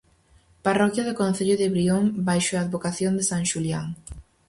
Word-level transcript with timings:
Parroquia 0.67 1.07
do 1.07 1.17
concello 1.21 1.55
de 1.57 1.67
Brión 1.73 2.03
baixo 2.27 2.53
a 2.55 2.63
advocación 2.65 3.13
de 3.15 3.23
san 3.29 3.43
Xulián. 3.51 3.87